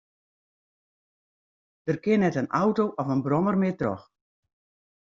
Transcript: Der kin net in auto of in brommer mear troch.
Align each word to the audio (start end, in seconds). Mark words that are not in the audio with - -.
Der 1.85 1.97
kin 2.03 2.19
net 2.25 2.39
in 2.41 2.51
auto 2.63 2.83
of 3.01 3.07
in 3.15 3.23
brommer 3.25 3.55
mear 3.61 3.77
troch. 3.79 4.03